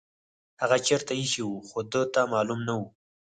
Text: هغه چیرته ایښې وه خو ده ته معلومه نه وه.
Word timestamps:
هغه 0.61 0.77
چیرته 0.85 1.13
ایښې 1.19 1.43
وه 1.47 1.59
خو 1.67 1.79
ده 1.91 2.01
ته 2.13 2.21
معلومه 2.33 2.63
نه 2.67 2.73
وه. 2.79 2.87